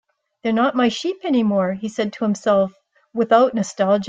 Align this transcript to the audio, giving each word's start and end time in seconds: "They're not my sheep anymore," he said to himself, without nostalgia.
"They're 0.41 0.51
not 0.51 0.73
my 0.73 0.87
sheep 0.89 1.17
anymore," 1.23 1.73
he 1.73 1.87
said 1.87 2.11
to 2.13 2.23
himself, 2.23 2.73
without 3.13 3.53
nostalgia. 3.53 3.99